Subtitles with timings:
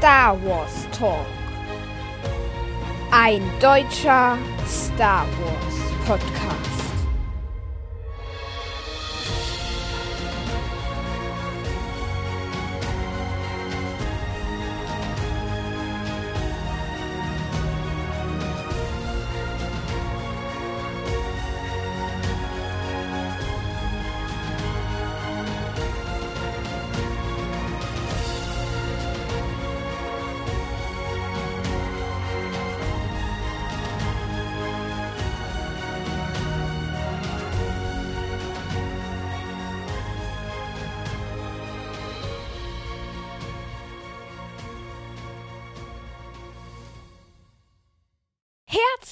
[0.00, 1.26] Star Wars Talk.
[3.10, 5.76] Ein deutscher Star Wars
[6.06, 6.69] Podcast.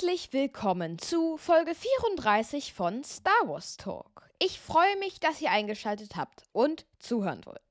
[0.08, 4.30] Herzlich willkommen zu Folge 34 von Star Wars Talk.
[4.38, 7.67] Ich freue mich, dass ihr eingeschaltet habt und zuhören wollt.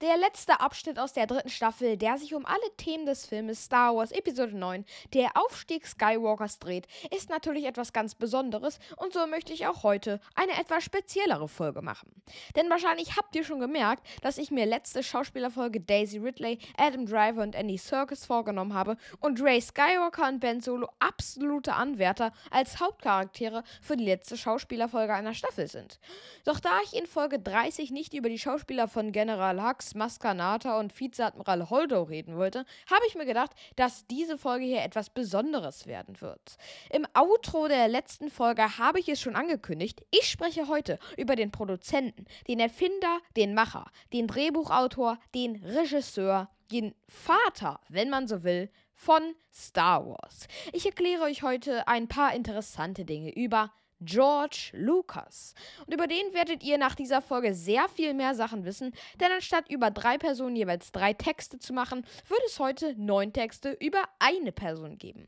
[0.00, 3.94] Der letzte Abschnitt aus der dritten Staffel, der sich um alle Themen des Filmes Star
[3.96, 9.52] Wars Episode 9, der Aufstieg Skywalkers dreht, ist natürlich etwas ganz Besonderes und so möchte
[9.52, 12.22] ich auch heute eine etwas speziellere Folge machen.
[12.56, 17.42] Denn wahrscheinlich habt ihr schon gemerkt, dass ich mir letzte Schauspielerfolge Daisy Ridley, Adam Driver
[17.42, 23.64] und Andy Serkis vorgenommen habe und Ray Skywalker und Ben Solo absolute Anwärter als Hauptcharaktere
[23.80, 25.98] für die letzte Schauspielerfolge einer Staffel sind.
[26.44, 30.98] Doch da ich in Folge 30 nicht über die Schauspieler von General Hux, Maskanata und
[30.98, 36.20] Vizeadmiral Holdo reden wollte, habe ich mir gedacht, dass diese Folge hier etwas Besonderes werden
[36.20, 36.58] wird.
[36.90, 41.50] Im Outro der letzten Folge habe ich es schon angekündigt, ich spreche heute über den
[41.50, 48.70] Produzenten, den Erfinder, den Macher, den Drehbuchautor, den Regisseur, den Vater, wenn man so will,
[48.94, 50.48] von Star Wars.
[50.72, 55.54] Ich erkläre euch heute ein paar interessante Dinge über George Lucas.
[55.86, 59.68] Und über den werdet ihr nach dieser Folge sehr viel mehr Sachen wissen, denn anstatt
[59.70, 64.52] über drei Personen jeweils drei Texte zu machen, wird es heute neun Texte über eine
[64.52, 65.26] Person geben.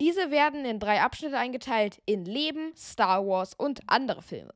[0.00, 4.54] Diese werden in drei Abschnitte eingeteilt in Leben, Star Wars und andere Filme.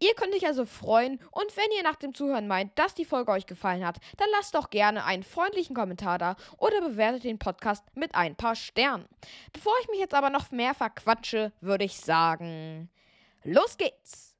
[0.00, 3.32] Ihr könnt euch also freuen und wenn ihr nach dem Zuhören meint, dass die Folge
[3.32, 7.84] euch gefallen hat, dann lasst doch gerne einen freundlichen Kommentar da oder bewertet den Podcast
[7.96, 9.08] mit ein paar Sternen.
[9.52, 12.88] Bevor ich mich jetzt aber noch mehr verquatsche, würde ich sagen...
[13.50, 14.34] Los geht's!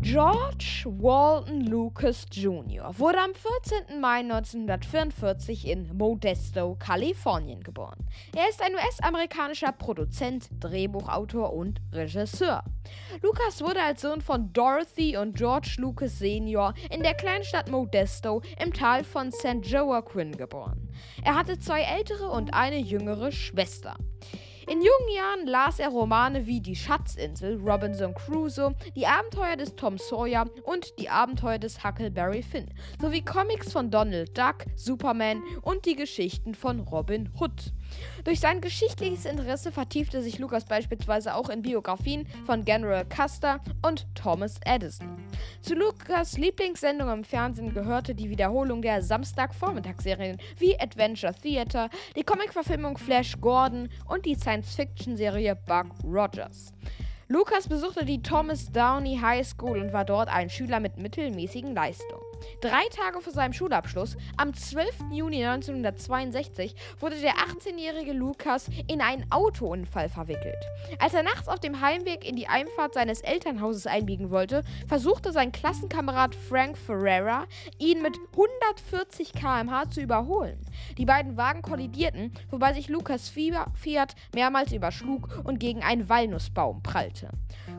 [0.00, 2.98] George Walton Lucas Jr.
[2.98, 4.00] wurde am 14.
[4.00, 8.06] Mai 1944 in Modesto, Kalifornien geboren.
[8.34, 12.64] Er ist ein US-amerikanischer Produzent, Drehbuchautor und Regisseur.
[13.20, 16.72] Lucas wurde als Sohn von Dorothy und George Lucas Sr.
[16.90, 19.60] in der Kleinstadt Modesto im Tal von St.
[19.62, 20.88] Joaquin geboren.
[21.22, 23.96] Er hatte zwei ältere und eine jüngere Schwester.
[24.66, 29.98] In jungen Jahren las er Romane wie Die Schatzinsel, Robinson Crusoe, Die Abenteuer des Tom
[29.98, 32.66] Sawyer und Die Abenteuer des Huckleberry Finn,
[32.98, 37.74] sowie Comics von Donald Duck, Superman und die Geschichten von Robin Hood.
[38.24, 44.06] Durch sein geschichtliches Interesse vertiefte sich Lucas beispielsweise auch in Biografien von General Custer und
[44.14, 45.06] Thomas Edison.
[45.60, 52.96] Zu Lucas Lieblingssendung im Fernsehen gehörte die Wiederholung der Samstagvormittagsserien wie Adventure Theater, die Comicverfilmung
[52.96, 56.72] Flash Gordon und die Science-Fiction-Serie Buck Rogers.
[57.28, 62.23] Lucas besuchte die Thomas Downey High School und war dort ein Schüler mit mittelmäßigen Leistungen.
[62.60, 65.12] Drei Tage vor seinem Schulabschluss, am 12.
[65.12, 70.62] Juni 1962, wurde der 18-jährige Lucas in einen Autounfall verwickelt.
[70.98, 75.52] Als er nachts auf dem Heimweg in die Einfahrt seines Elternhauses einbiegen wollte, versuchte sein
[75.52, 77.46] Klassenkamerad Frank Ferreira,
[77.78, 80.58] ihn mit 140 km/h zu überholen.
[80.98, 87.28] Die beiden Wagen kollidierten, wobei sich Lucas Fiat mehrmals überschlug und gegen einen Walnussbaum prallte.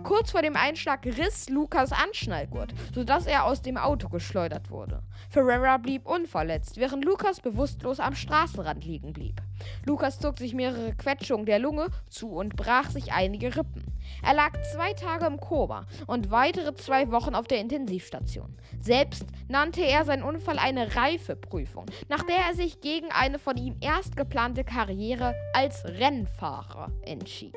[0.03, 5.01] Kurz vor dem Einschlag riss Lucas Anschnallgurt, sodass er aus dem Auto geschleudert wurde.
[5.29, 9.41] Ferreira blieb unverletzt, während Lucas bewusstlos am Straßenrand liegen blieb.
[9.85, 13.83] Lucas zog sich mehrere Quetschungen der Lunge zu und brach sich einige Rippen.
[14.21, 18.55] Er lag zwei Tage im Koma und weitere zwei Wochen auf der Intensivstation.
[18.79, 23.75] Selbst nannte er seinen Unfall eine Reifeprüfung, nach der er sich gegen eine von ihm
[23.81, 27.55] erst geplante Karriere als Rennfahrer entschied.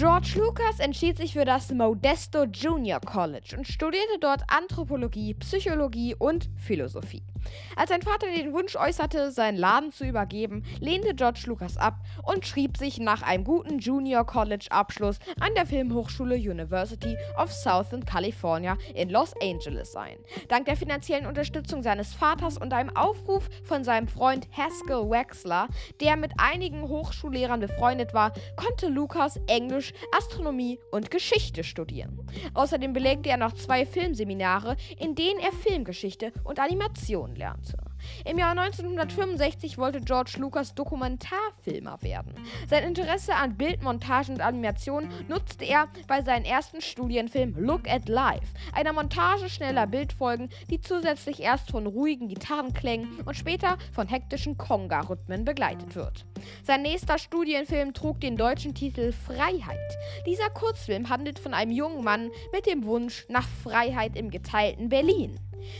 [0.00, 6.48] George Lucas entschied sich für das Modesto Junior College und studierte dort Anthropologie, Psychologie und
[6.56, 7.22] Philosophie.
[7.76, 12.46] Als sein Vater den Wunsch äußerte, seinen Laden zu übergeben, lehnte George Lucas ab und
[12.46, 18.76] schrieb sich nach einem guten Junior College Abschluss an der Filmhochschule University of Southern California
[18.94, 20.16] in Los Angeles ein.
[20.48, 25.68] Dank der finanziellen Unterstützung seines Vaters und einem Aufruf von seinem Freund Haskell Wexler,
[26.00, 32.26] der mit einigen Hochschullehrern befreundet war, konnte Lucas Englisch, Astronomie und Geschichte studieren.
[32.54, 37.89] Außerdem belegte er noch zwei Filmseminare, in denen er Filmgeschichte und Animation lernte.
[38.24, 42.34] Im Jahr 1965 wollte George Lucas Dokumentarfilmer werden.
[42.68, 48.54] Sein Interesse an Bildmontage und Animation nutzte er bei seinem ersten Studienfilm Look at Life,
[48.72, 55.44] einer Montage schneller Bildfolgen, die zusätzlich erst von ruhigen Gitarrenklängen und später von hektischen Conga-Rhythmen
[55.44, 56.24] begleitet wird.
[56.62, 59.78] Sein nächster Studienfilm trug den deutschen Titel Freiheit.
[60.26, 65.38] Dieser Kurzfilm handelt von einem jungen Mann mit dem Wunsch nach Freiheit im geteilten Berlin.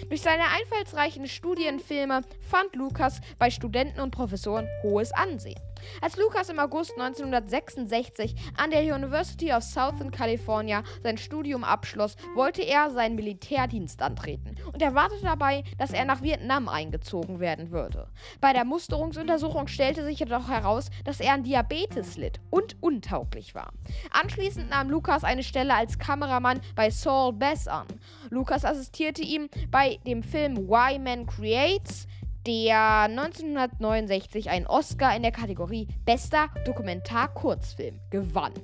[0.09, 5.61] Durch seine einfallsreichen Studienfilme fand Lucas bei Studenten und Professoren hohes Ansehen.
[6.01, 12.63] Als Lucas im August 1966 an der University of Southern California sein Studium abschloss, wollte
[12.63, 18.09] er seinen Militärdienst antreten und erwartete dabei, dass er nach Vietnam eingezogen werden würde.
[18.41, 23.73] Bei der Musterungsuntersuchung stellte sich jedoch heraus, dass er an Diabetes litt und untauglich war.
[24.11, 27.87] Anschließend nahm Lucas eine Stelle als Kameramann bei Saul Bass an.
[28.31, 32.07] Lucas assistierte ihm bei dem Film Why Man Creates,
[32.47, 38.55] der 1969 einen Oscar in der Kategorie Bester Dokumentar-Kurzfilm gewann.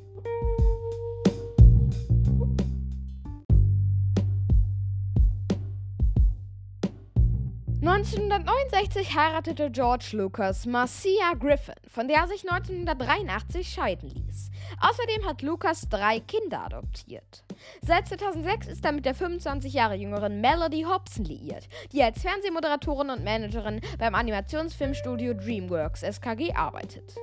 [7.82, 14.50] 1969 heiratete George Lucas Marcia Griffin, von der er sich 1983 scheiden ließ.
[14.80, 17.44] Außerdem hat Lucas drei Kinder adoptiert.
[17.82, 23.10] Seit 2006 ist er mit der 25 Jahre jüngeren Melody Hobson liiert, die als Fernsehmoderatorin
[23.10, 27.14] und Managerin beim Animationsfilmstudio DreamWorks SKG arbeitet.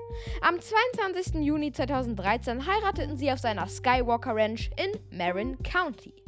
[0.42, 1.44] Am 22.
[1.44, 6.23] Juni 2013 heirateten sie auf seiner Skywalker Ranch in Marin County.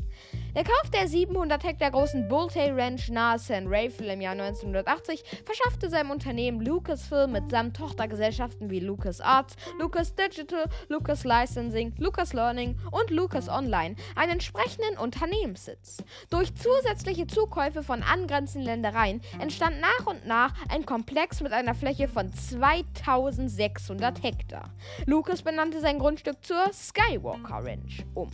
[0.55, 5.89] Der Kauf der 700 Hektar großen Bulltail Ranch nahe San Rafael im Jahr 1980 verschaffte
[5.89, 13.49] seinem Unternehmen Lucasfilm mitsamt Tochtergesellschaften wie LucasArts, Lucas Digital, Lucas Licensing, Lucas Learning und Lucas
[13.49, 15.97] Online einen entsprechenden Unternehmenssitz.
[16.29, 22.07] Durch zusätzliche Zukäufe von angrenzenden Ländereien entstand nach und nach ein Komplex mit einer Fläche
[22.07, 24.69] von 2600 Hektar.
[25.05, 28.31] Lucas benannte sein Grundstück zur Skywalker Ranch um.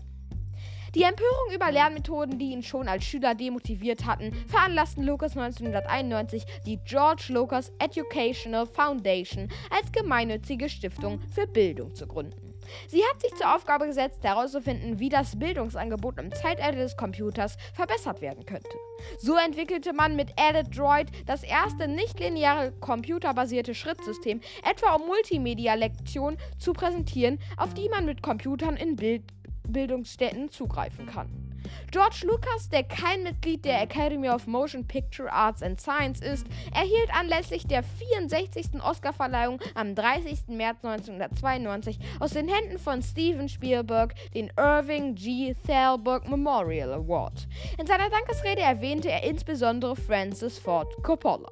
[0.94, 6.80] Die Empörung über Lernmethoden, die ihn schon als Schüler demotiviert hatten, veranlassten Lucas 1991 die
[6.84, 12.54] George Lucas Educational Foundation als gemeinnützige Stiftung für Bildung zu gründen.
[12.88, 18.22] Sie hat sich zur Aufgabe gesetzt, herauszufinden, wie das Bildungsangebot im Zeitalter des Computers verbessert
[18.22, 18.70] werden könnte.
[19.18, 26.74] So entwickelte man mit Edit Droid das erste nicht-lineare computerbasierte Schrittsystem, etwa um Multimedia-Lektionen zu
[26.74, 29.24] präsentieren, auf die man mit Computern in Bild
[29.72, 31.52] Bildungsstätten zugreifen kann.
[31.92, 37.14] George Lucas, der kein Mitglied der Academy of Motion Picture Arts and Science ist, erhielt
[37.14, 38.82] anlässlich der 64.
[38.84, 40.48] Oscarverleihung am 30.
[40.48, 45.54] März 1992 aus den Händen von Steven Spielberg den Irving G.
[45.68, 47.48] Thalberg Memorial Award.
[47.78, 51.50] In seiner Dankesrede erwähnte er insbesondere Francis Ford Coppola.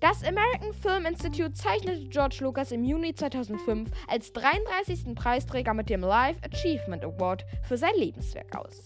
[0.00, 5.14] Das American Film Institute zeichnete George Lucas im Juni 2005 als 33.
[5.14, 8.84] Preisträger mit dem Life Achievement Award für sein Lebenswerk aus.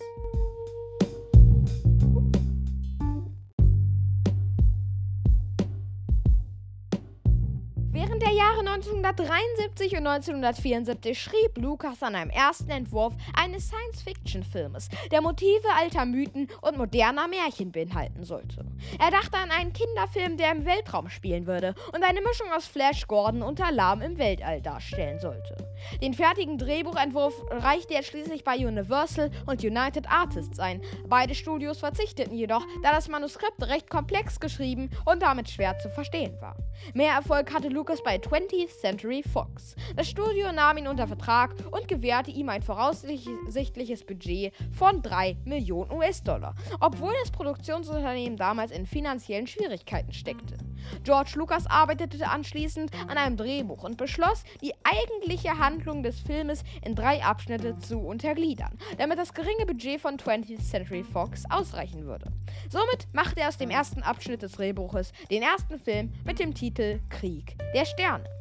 [8.50, 16.04] Jahre 1973 und 1974 schrieb Lucas an einem ersten Entwurf eines Science-Fiction-Filmes, der Motive alter
[16.04, 18.64] Mythen und moderner Märchen beinhalten sollte.
[18.98, 23.06] Er dachte an einen Kinderfilm, der im Weltraum spielen würde und eine Mischung aus Flash
[23.06, 25.69] Gordon und Alarm im Weltall darstellen sollte.
[26.02, 30.80] Den fertigen Drehbuchentwurf reichte er schließlich bei Universal und United Artists ein.
[31.08, 36.40] Beide Studios verzichteten jedoch, da das Manuskript recht komplex geschrieben und damit schwer zu verstehen
[36.40, 36.56] war.
[36.94, 39.76] Mehr Erfolg hatte Lucas bei 20th Century Fox.
[39.96, 45.92] Das Studio nahm ihn unter Vertrag und gewährte ihm ein voraussichtliches Budget von 3 Millionen
[45.92, 50.56] US-Dollar, obwohl das Produktionsunternehmen damals in finanziellen Schwierigkeiten steckte.
[51.04, 56.94] George Lucas arbeitete anschließend an einem Drehbuch und beschloss, die eigentliche Handlung des Filmes in
[56.94, 62.26] drei Abschnitte zu untergliedern, damit das geringe Budget von 20th Century Fox ausreichen würde.
[62.68, 67.00] Somit machte er aus dem ersten Abschnitt des Drehbuches den ersten Film mit dem Titel
[67.08, 68.39] Krieg der Sterne.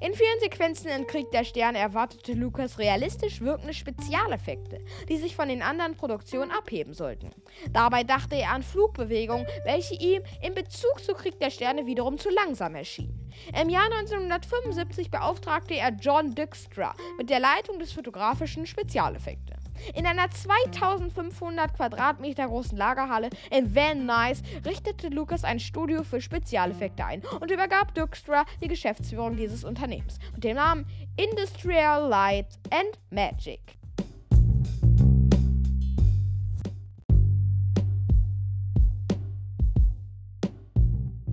[0.00, 5.48] In vielen Sequenzen in Krieg der Sterne erwartete Lucas realistisch wirkende Spezialeffekte, die sich von
[5.48, 7.30] den anderen Produktionen abheben sollten.
[7.70, 12.28] Dabei dachte er an Flugbewegungen, welche ihm in Bezug zu Krieg der Sterne wiederum zu
[12.28, 13.30] langsam erschienen.
[13.58, 19.54] Im Jahr 1975 beauftragte er John Dykstra mit der Leitung des fotografischen Spezialeffekte.
[19.94, 27.04] In einer 2500 Quadratmeter großen Lagerhalle in Van Nuys richtete Lucas ein Studio für Spezialeffekte
[27.04, 33.75] ein und übergab Dykstra die Geschäftsführung dieses Unternehmens mit dem Namen Industrial Light and Magic.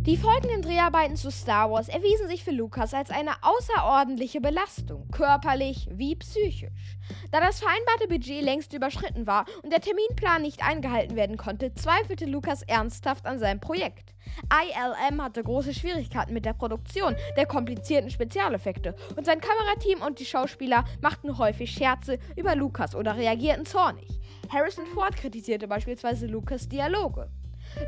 [0.06, 5.88] Die folgenden Dreharbeiten zu Star Wars erwiesen sich für Lucas als eine außerordentliche Belastung, körperlich
[5.94, 6.98] wie psychisch.
[7.32, 12.26] Da das vereinbarte Budget längst überschritten war und der Terminplan nicht eingehalten werden konnte, zweifelte
[12.26, 14.14] Lucas ernsthaft an seinem Projekt.
[14.52, 20.26] ILM hatte große Schwierigkeiten mit der Produktion der komplizierten Spezialeffekte und sein Kamerateam und die
[20.26, 24.20] Schauspieler machten häufig Scherze über Lucas oder reagierten zornig.
[24.52, 27.30] Harrison Ford kritisierte beispielsweise Lucas Dialoge.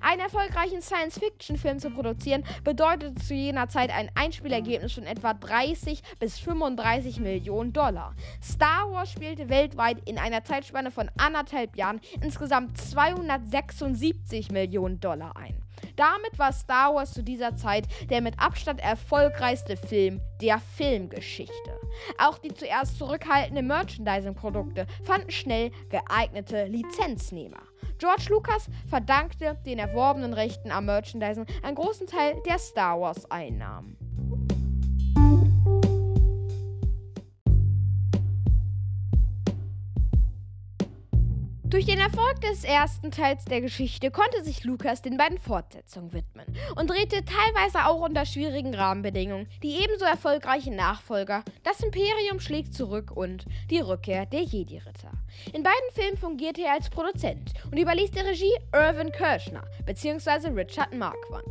[0.00, 6.38] Einen erfolgreichen Science-Fiction-Film zu produzieren, bedeutete zu jener Zeit ein Einspielergebnis von etwa 30 bis
[6.38, 8.14] 35 Millionen Dollar.
[8.42, 15.62] Star Wars spielte weltweit in einer Zeitspanne von anderthalb Jahren insgesamt 276 Millionen Dollar ein.
[15.96, 21.78] Damit war Star Wars zu dieser Zeit der mit Abstand erfolgreichste Film der Filmgeschichte.
[22.18, 27.62] Auch die zuerst zurückhaltenden Merchandising-Produkte fanden schnell geeignete Lizenznehmer.
[27.98, 33.96] George Lucas verdankte den erworbenen Rechten am Merchandising einen großen Teil der Star Wars-Einnahmen.
[41.76, 46.46] Durch den Erfolg des ersten Teils der Geschichte konnte sich Lucas den beiden Fortsetzungen widmen
[46.74, 53.10] und drehte teilweise auch unter schwierigen Rahmenbedingungen die ebenso erfolgreichen Nachfolger Das Imperium schlägt zurück
[53.14, 55.12] und Die Rückkehr der Jedi-Ritter.
[55.52, 60.48] In beiden Filmen fungierte er als Produzent und überließ die Regie Irvin Kirschner bzw.
[60.54, 61.44] Richard Marquand.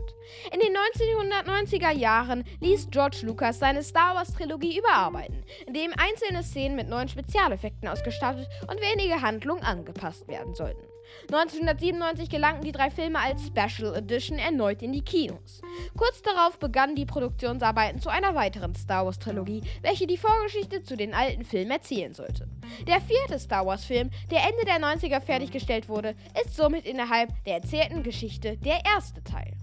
[0.52, 6.76] In den 1990er Jahren ließ George Lucas seine Star Wars Trilogie überarbeiten, indem einzelne Szenen
[6.76, 10.86] mit neuen Spezialeffekten ausgestattet und wenige Handlungen angepasst werden sollten.
[11.32, 15.62] 1997 gelangten die drei Filme als Special Edition erneut in die Kinos.
[15.98, 20.98] Kurz darauf begannen die Produktionsarbeiten zu einer weiteren Star Wars Trilogie, welche die Vorgeschichte zu
[20.98, 22.48] den alten Filmen erzählen sollte.
[22.88, 27.56] Der vierte Star Wars Film, der Ende der 90er fertiggestellt wurde, ist somit innerhalb der
[27.56, 29.54] erzählten Geschichte der erste Teil.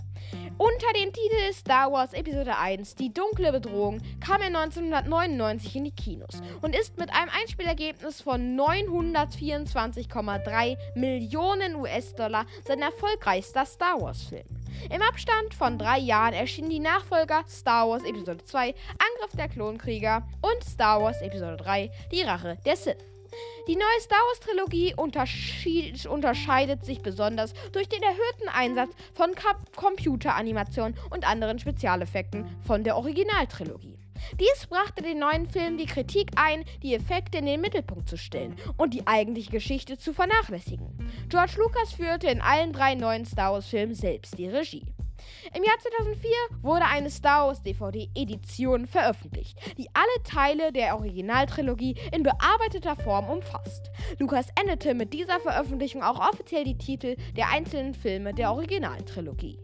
[0.58, 5.92] Unter dem Titel Star Wars Episode 1 Die dunkle Bedrohung kam er 1999 in die
[5.92, 14.46] Kinos und ist mit einem Einspielergebnis von 924,3 Millionen US-Dollar sein erfolgreichster Star Wars-Film.
[14.90, 20.26] Im Abstand von drei Jahren erschienen die Nachfolger Star Wars Episode 2 Angriff der Klonkrieger
[20.42, 23.11] und Star Wars Episode 3 Die Rache der Sith.
[23.68, 29.34] Die neue Star Wars Trilogie unterscheidet sich besonders durch den erhöhten Einsatz von
[29.76, 33.98] Computeranimationen und anderen Spezialeffekten von der Originaltrilogie.
[34.38, 38.56] Dies brachte den neuen Film die Kritik ein, die Effekte in den Mittelpunkt zu stellen
[38.76, 41.12] und die eigentliche Geschichte zu vernachlässigen.
[41.28, 44.86] George Lucas führte in allen drei neuen Star Wars-Filmen selbst die Regie.
[45.54, 46.30] Im Jahr 2004
[46.62, 53.90] wurde eine Star Wars DVD-Edition veröffentlicht, die alle Teile der Originaltrilogie in bearbeiteter Form umfasst.
[54.18, 59.58] Lucas endete mit dieser Veröffentlichung auch offiziell die Titel der einzelnen Filme der Originaltrilogie.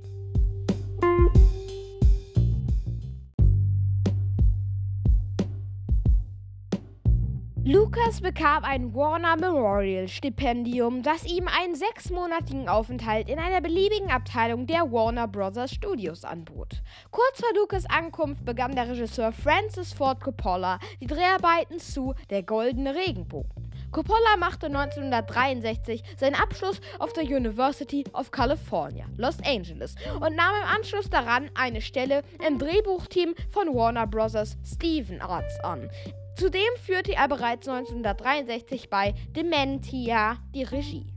[7.70, 14.66] Lucas bekam ein Warner Memorial Stipendium, das ihm einen sechsmonatigen Aufenthalt in einer beliebigen Abteilung
[14.66, 15.70] der Warner Bros.
[15.70, 16.80] Studios anbot.
[17.10, 22.94] Kurz vor Lucas Ankunft begann der Regisseur Francis Ford Coppola die Dreharbeiten zu Der goldene
[22.94, 23.70] Regenbogen.
[23.90, 30.74] Coppola machte 1963 seinen Abschluss auf der University of California, Los Angeles und nahm im
[30.74, 34.56] Anschluss daran eine Stelle im Drehbuchteam von Warner Bros.
[34.64, 35.90] Steven Arts an.
[36.38, 41.12] Zudem führte er bereits 1963 bei Dementia die Regie.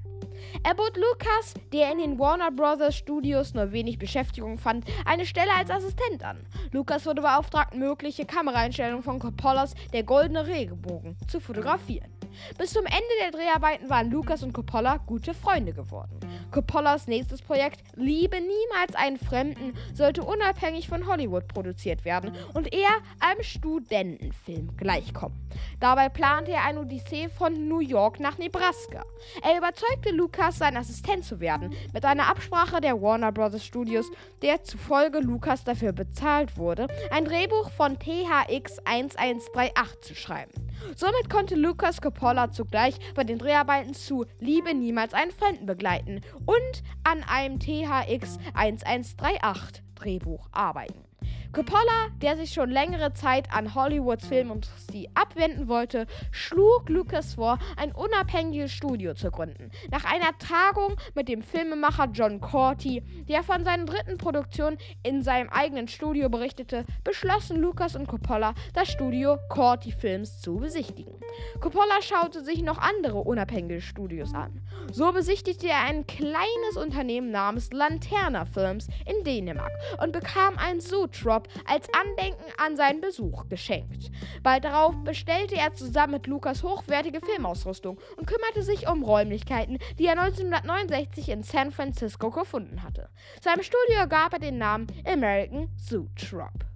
[0.63, 2.95] Er bot Lucas, der in den Warner Bros.
[2.95, 6.43] Studios nur wenig Beschäftigung fand, eine Stelle als Assistent an.
[6.71, 12.11] Lucas wurde beauftragt, mögliche Kameraeinstellungen von Coppolas Der Goldene Regenbogen zu fotografieren.
[12.57, 16.19] Bis zum Ende der Dreharbeiten waren Lucas und Coppola gute Freunde geworden.
[16.51, 22.89] Coppolas nächstes Projekt, Liebe niemals einen Fremden, sollte unabhängig von Hollywood produziert werden und eher
[23.19, 25.37] einem Studentenfilm gleichkommen.
[25.79, 29.03] Dabei plante er eine Odyssee von New York nach Nebraska.
[29.41, 33.63] Er überzeugte Lucas, sein Assistent zu werden, mit einer Absprache der Warner Bros.
[33.63, 40.51] Studios, der zufolge Lucas dafür bezahlt wurde, ein Drehbuch von THX 1138 zu schreiben.
[40.95, 46.83] Somit konnte Lucas Coppola zugleich bei den Dreharbeiten zu Liebe niemals einen Fremden begleiten und
[47.03, 51.10] an einem THX 1138 Drehbuch arbeiten.
[51.53, 57.91] Coppola, der sich schon längere Zeit an Hollywoods Filmindustrie abwenden wollte, schlug Lucas vor, ein
[57.91, 59.69] unabhängiges Studio zu gründen.
[59.89, 65.49] Nach einer Tagung mit dem Filmemacher John Corty, der von seinen dritten Produktionen in seinem
[65.49, 71.15] eigenen Studio berichtete, beschlossen Lucas und Coppola, das Studio Corty Films zu besichtigen.
[71.59, 74.61] Coppola schaute sich noch andere unabhängige Studios an.
[74.93, 81.40] So besichtigte er ein kleines Unternehmen namens Lanterna Films in Dänemark und bekam ein Zootrop
[81.41, 84.11] Urlaub als Andenken an seinen Besuch geschenkt.
[84.43, 90.05] Bald darauf bestellte er zusammen mit Lukas hochwertige Filmausrüstung und kümmerte sich um Räumlichkeiten, die
[90.05, 93.09] er 1969 in San Francisco gefunden hatte.
[93.41, 96.70] Seinem Studio gab er den Namen American Zoo Trop.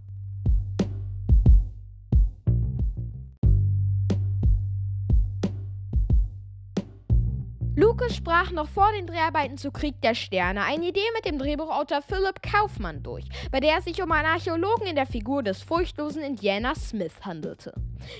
[7.77, 12.01] Lucas sprach noch vor den Dreharbeiten zu Krieg der Sterne eine Idee mit dem Drehbuchautor
[12.01, 16.21] Philip Kaufmann durch, bei der es sich um einen Archäologen in der Figur des furchtlosen
[16.21, 17.73] Indiana Smith handelte.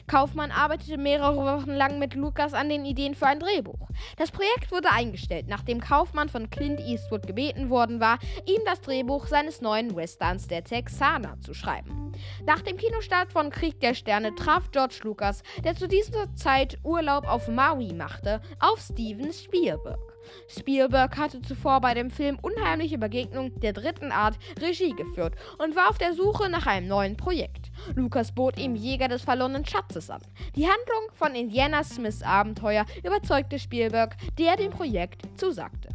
[0.08, 3.88] Kaufmann arbeitete mehrere Wochen lang mit Lucas an den Ideen für ein Drehbuch.
[4.18, 9.28] Das Projekt wurde eingestellt, nachdem Kaufmann von Clint Eastwood gebeten worden war, ihm das Drehbuch
[9.28, 12.12] seines neuen Westerns Der Texaner zu schreiben.
[12.46, 17.28] Nach dem Kinostart von Krieg der Sterne traf George Lucas, der zu dieser Zeit Urlaub
[17.28, 20.00] auf Maui machte, auf Steven Spielberg.
[20.48, 25.88] Spielberg hatte zuvor bei dem Film Unheimliche Begegnung der dritten Art Regie geführt und war
[25.90, 27.72] auf der Suche nach einem neuen Projekt.
[27.94, 30.22] Lucas bot ihm Jäger des verlorenen Schatzes an.
[30.56, 35.90] Die Handlung von Indiana Smiths Abenteuer überzeugte Spielberg, der dem Projekt zusagte.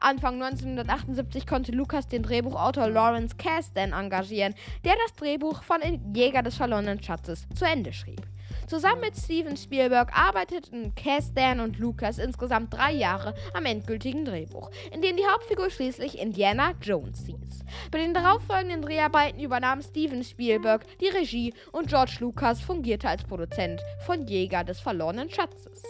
[0.00, 5.80] Anfang 1978 konnte Lucas den Drehbuchautor Lawrence Kasdan engagieren, der das Drehbuch von
[6.12, 8.22] Jäger des verlorenen Schatzes zu Ende schrieb.
[8.66, 14.70] Zusammen mit Steven Spielberg arbeiteten Cass, Dan und Lucas insgesamt drei Jahre am endgültigen Drehbuch,
[14.90, 17.64] in dem die Hauptfigur schließlich Indiana Jones hieß.
[17.92, 23.80] Bei den darauffolgenden Dreharbeiten übernahm Steven Spielberg die Regie und George Lucas fungierte als Produzent
[24.04, 25.84] von Jäger des verlorenen Schatzes.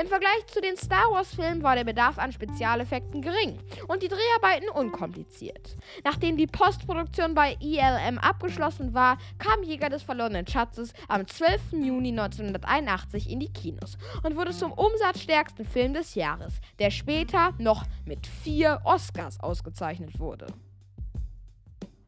[0.00, 4.68] Im Vergleich zu den Star Wars-Filmen war der Bedarf an Spezialeffekten gering und die Dreharbeiten
[4.68, 5.76] unkompliziert.
[6.04, 11.72] Nachdem die Postproduktion bei ELM abgeschlossen war, kam Jäger des verlorenen Schatzes am 12.
[11.72, 17.84] Juni 1981 in die Kinos und wurde zum umsatzstärksten Film des Jahres, der später noch
[18.04, 20.46] mit vier Oscars ausgezeichnet wurde.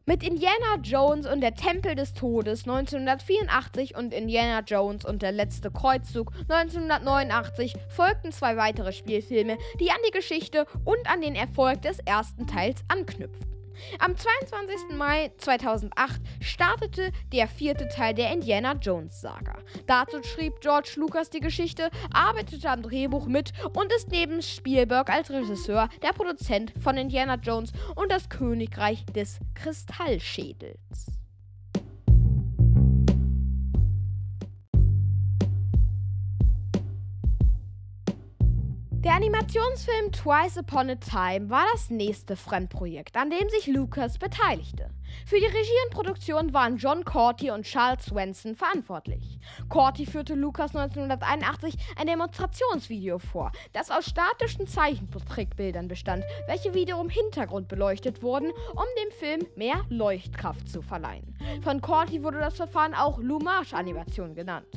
[0.05, 5.71] Mit Indiana Jones und der Tempel des Todes 1984 und Indiana Jones und der letzte
[5.71, 11.99] Kreuzzug 1989 folgten zwei weitere Spielfilme, die an die Geschichte und an den Erfolg des
[11.99, 13.62] ersten Teils anknüpften.
[13.99, 14.95] Am 22.
[14.95, 19.57] Mai 2008 startete der vierte Teil der Indiana Jones Saga.
[19.87, 25.29] Dazu schrieb George Lucas die Geschichte, arbeitete am Drehbuch mit und ist neben Spielberg als
[25.29, 31.22] Regisseur der Produzent von Indiana Jones und das Königreich des Kristallschädels.
[39.03, 44.91] Der Animationsfilm Twice Upon a Time war das nächste Fremdprojekt, an dem sich Lucas beteiligte.
[45.25, 49.39] Für die Regie und Produktion waren John Corty und Charles Swenson verantwortlich.
[49.67, 58.23] Corty führte Lucas 1981 ein Demonstrationsvideo vor, das aus statischen Zeichentrickbildern bestand, welche wiederum hintergrundbeleuchtet
[58.23, 61.35] wurden, um dem Film mehr Leuchtkraft zu verleihen.
[61.61, 64.67] Von Corty wurde das Verfahren auch Lumage-Animation genannt.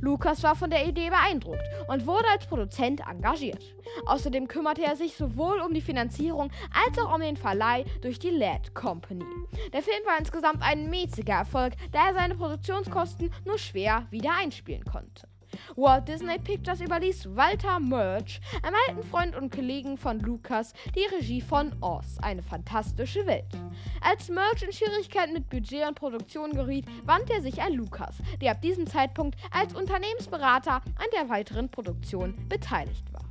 [0.00, 3.62] Lucas war von der Idee beeindruckt und wurde als Produzent engagiert.
[4.06, 8.30] Außerdem kümmerte er sich sowohl um die Finanzierung als auch um den Verleih durch die
[8.30, 9.24] LED Company.
[9.72, 14.84] Der Film war insgesamt ein mäßiger Erfolg, da er seine Produktionskosten nur schwer wieder einspielen
[14.84, 15.31] konnte.
[15.76, 21.40] Walt Disney Pictures überließ Walter Murch, einem alten Freund und Kollegen von Lucas, die Regie
[21.40, 23.52] von Oz, eine fantastische Welt.
[24.00, 28.52] Als Murch in Schwierigkeiten mit Budget und Produktion geriet, wandte er sich an Lucas, der
[28.52, 33.22] ab diesem Zeitpunkt als Unternehmensberater an der weiteren Produktion beteiligt war.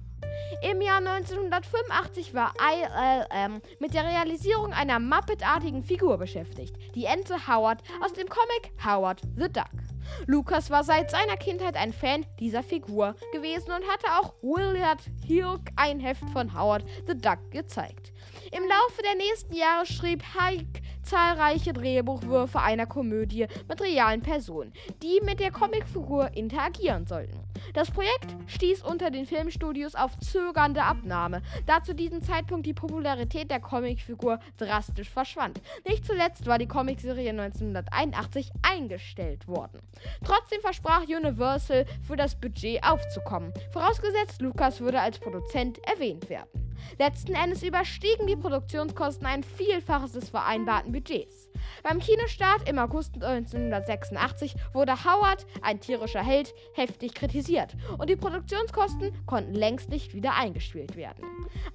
[0.62, 7.82] Im Jahr 1985 war ILM mit der Realisierung einer Muppet-artigen Figur beschäftigt, die Ente Howard
[8.04, 9.91] aus dem Comic Howard the Duck.
[10.26, 15.70] Lucas war seit seiner Kindheit ein Fan dieser Figur gewesen und hatte auch Willard Hirk
[15.76, 18.12] ein Heft von Howard the Duck gezeigt.
[18.52, 25.22] Im Laufe der nächsten Jahre schrieb Hike zahlreiche Drehbuchwürfe einer Komödie mit realen Personen, die
[25.24, 27.40] mit der Comicfigur interagieren sollten.
[27.74, 33.52] Das Projekt stieß unter den Filmstudios auf zögernde Abnahme, da zu diesem Zeitpunkt die Popularität
[33.52, 35.62] der Comicfigur drastisch verschwand.
[35.88, 39.80] Nicht zuletzt war die Comicserie 1981 eingestellt worden.
[40.26, 46.71] Trotzdem versprach Universal für das Budget aufzukommen, vorausgesetzt Lucas würde als Produzent erwähnt werden.
[46.98, 51.50] Letzten Endes überstiegen die Produktionskosten ein Vielfaches des vereinbarten Budgets.
[51.84, 59.14] Beim Kinostart im August 1986 wurde Howard, ein tierischer Held, heftig kritisiert und die Produktionskosten
[59.26, 61.24] konnten längst nicht wieder eingespielt werden.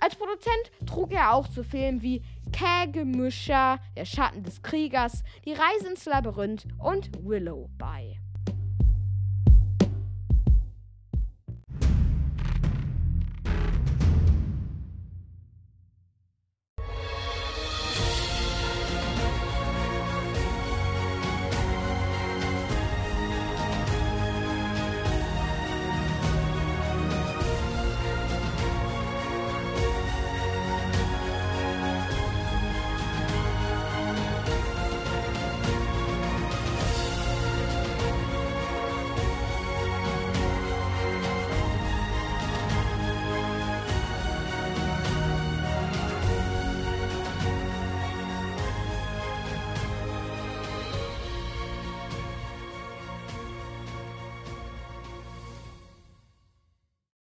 [0.00, 5.88] Als Produzent trug er auch zu Filmen wie Kägemischer, Der Schatten des Kriegers, Die Reise
[5.88, 8.18] ins Labyrinth und Willow bei.